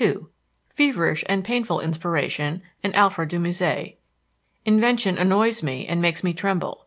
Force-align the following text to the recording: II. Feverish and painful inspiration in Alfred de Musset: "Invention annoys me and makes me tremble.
II. 0.00 0.26
Feverish 0.70 1.24
and 1.28 1.42
painful 1.42 1.80
inspiration 1.80 2.62
in 2.84 2.94
Alfred 2.94 3.28
de 3.30 3.40
Musset: 3.40 3.98
"Invention 4.64 5.18
annoys 5.18 5.64
me 5.64 5.84
and 5.88 6.00
makes 6.00 6.22
me 6.22 6.32
tremble. 6.32 6.86